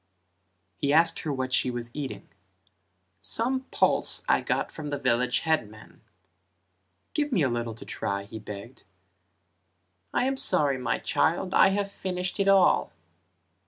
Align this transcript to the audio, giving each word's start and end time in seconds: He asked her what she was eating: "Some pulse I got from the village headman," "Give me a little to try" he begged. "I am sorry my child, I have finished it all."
He 0.77 0.91
asked 0.91 1.19
her 1.19 1.31
what 1.31 1.53
she 1.53 1.69
was 1.69 1.95
eating: 1.95 2.27
"Some 3.19 3.65
pulse 3.69 4.23
I 4.27 4.41
got 4.41 4.71
from 4.71 4.89
the 4.89 4.97
village 4.97 5.41
headman," 5.41 6.01
"Give 7.13 7.31
me 7.31 7.43
a 7.43 7.49
little 7.49 7.75
to 7.75 7.85
try" 7.85 8.23
he 8.23 8.39
begged. 8.39 8.83
"I 10.11 10.23
am 10.25 10.37
sorry 10.37 10.79
my 10.79 10.97
child, 10.97 11.53
I 11.53 11.67
have 11.67 11.91
finished 11.91 12.39
it 12.39 12.47
all." 12.47 12.91